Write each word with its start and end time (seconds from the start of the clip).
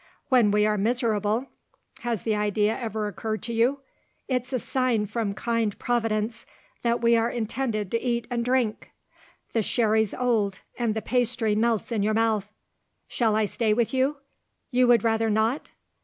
When 0.29 0.49
we 0.49 0.65
are 0.65 0.79
miserable 0.79 1.45
has 1.99 2.23
the 2.23 2.33
idea 2.35 2.75
ever 2.75 3.05
occurred 3.05 3.43
to 3.43 3.53
you? 3.53 3.81
it's 4.27 4.51
a 4.51 4.57
sign 4.57 5.05
from 5.05 5.35
kind 5.35 5.77
Providence 5.77 6.47
that 6.81 7.01
we 7.01 7.15
are 7.15 7.29
intended 7.29 7.91
to 7.91 8.01
eat 8.01 8.25
and 8.31 8.43
drink. 8.43 8.89
The 9.53 9.61
sherry's 9.61 10.15
old, 10.15 10.61
and 10.75 10.95
the 10.95 11.03
pastry 11.03 11.53
melts 11.53 11.91
in 11.91 12.01
your 12.01 12.15
mouth. 12.15 12.51
Shall 13.07 13.35
I 13.35 13.45
stay 13.45 13.75
with 13.75 13.93
you? 13.93 14.17
You 14.71 14.87
would 14.87 15.03
rather 15.03 15.29
not? 15.29 15.69